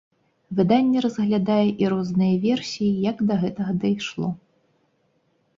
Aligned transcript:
Выданне 0.59 0.99
разглядае 1.05 1.67
і 1.83 1.91
розныя 1.93 2.39
версіі, 2.45 2.89
як 3.11 3.17
да 3.33 3.39
гэтага 3.45 3.77
дайшло. 3.85 4.27